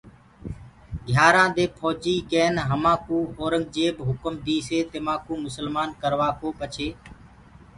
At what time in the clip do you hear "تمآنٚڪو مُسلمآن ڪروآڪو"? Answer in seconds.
4.91-6.49